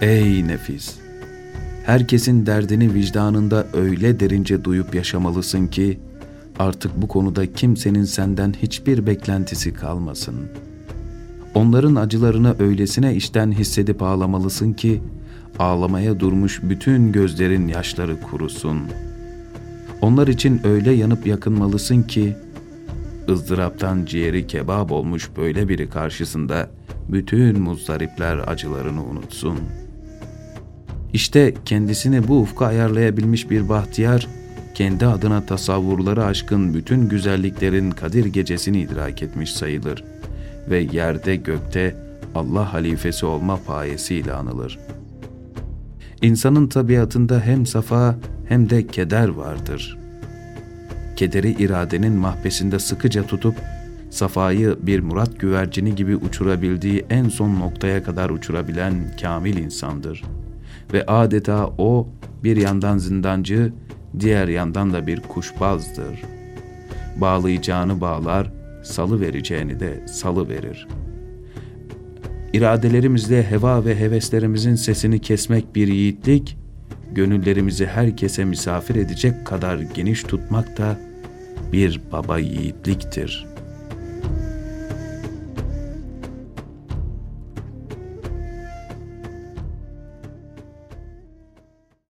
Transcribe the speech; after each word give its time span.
Ey 0.00 0.48
nefis! 0.48 0.94
Herkesin 1.86 2.46
derdini 2.46 2.94
vicdanında 2.94 3.66
öyle 3.72 4.20
derince 4.20 4.64
duyup 4.64 4.94
yaşamalısın 4.94 5.66
ki, 5.66 5.98
artık 6.58 6.96
bu 6.96 7.08
konuda 7.08 7.52
kimsenin 7.52 8.04
senden 8.04 8.52
hiçbir 8.62 9.06
beklentisi 9.06 9.74
kalmasın. 9.74 10.34
Onların 11.54 11.94
acılarını 11.94 12.56
öylesine 12.58 13.16
içten 13.16 13.52
hissedip 13.52 14.02
ağlamalısın 14.02 14.72
ki, 14.72 15.02
ağlamaya 15.58 16.20
durmuş 16.20 16.60
bütün 16.62 17.12
gözlerin 17.12 17.68
yaşları 17.68 18.20
kurusun. 18.20 18.78
Onlar 20.02 20.28
için 20.28 20.60
öyle 20.64 20.92
yanıp 20.92 21.26
yakınmalısın 21.26 22.02
ki, 22.02 22.36
ızdıraptan 23.28 24.04
ciğeri 24.04 24.46
kebap 24.46 24.92
olmuş 24.92 25.30
böyle 25.36 25.68
biri 25.68 25.90
karşısında 25.90 26.70
bütün 27.08 27.60
muzdaripler 27.60 28.38
acılarını 28.46 29.04
unutsun. 29.04 29.58
İşte 31.14 31.54
kendisini 31.64 32.28
bu 32.28 32.40
ufka 32.40 32.66
ayarlayabilmiş 32.66 33.50
bir 33.50 33.68
bahtiyar, 33.68 34.26
kendi 34.74 35.06
adına 35.06 35.46
tasavvurları 35.46 36.24
aşkın 36.24 36.74
bütün 36.74 37.08
güzelliklerin 37.08 37.90
Kadir 37.90 38.24
gecesini 38.24 38.80
idrak 38.80 39.22
etmiş 39.22 39.52
sayılır 39.52 40.04
ve 40.70 40.78
yerde 40.92 41.36
gökte 41.36 41.96
Allah 42.34 42.72
halifesi 42.72 43.26
olma 43.26 43.60
payesiyle 43.66 44.32
anılır. 44.32 44.78
İnsanın 46.22 46.66
tabiatında 46.66 47.40
hem 47.40 47.66
safa 47.66 48.16
hem 48.48 48.70
de 48.70 48.86
keder 48.86 49.28
vardır. 49.28 49.98
Kederi 51.16 51.50
iradenin 51.50 52.12
mahbesinde 52.12 52.78
sıkıca 52.78 53.26
tutup 53.26 53.54
safayı 54.10 54.76
bir 54.82 55.00
murat 55.00 55.40
güvercini 55.40 55.94
gibi 55.94 56.16
uçurabildiği 56.16 57.04
en 57.10 57.28
son 57.28 57.60
noktaya 57.60 58.02
kadar 58.02 58.30
uçurabilen 58.30 58.94
kamil 59.20 59.56
insandır. 59.56 60.22
Ve 60.92 61.06
adeta 61.06 61.70
o 61.78 62.08
bir 62.44 62.56
yandan 62.56 62.98
zindancı, 62.98 63.72
diğer 64.20 64.48
yandan 64.48 64.92
da 64.92 65.06
bir 65.06 65.20
kuşbazdır. 65.20 66.22
Bağlayacağını 67.16 68.00
bağlar, 68.00 68.52
salı 68.82 69.20
vereceğini 69.20 69.80
de 69.80 70.06
salı 70.06 70.48
verir. 70.48 70.88
İradelerimizle 72.52 73.50
heva 73.50 73.84
ve 73.84 74.00
heveslerimizin 74.00 74.74
sesini 74.74 75.18
kesmek 75.18 75.74
bir 75.74 75.88
yiğitlik, 75.88 76.58
gönüllerimizi 77.12 77.86
herkese 77.86 78.44
misafir 78.44 78.94
edecek 78.94 79.46
kadar 79.46 79.78
geniş 79.78 80.22
tutmak 80.22 80.78
da 80.78 80.98
bir 81.72 82.00
baba 82.12 82.38
yiğitliktir.'' 82.38 83.53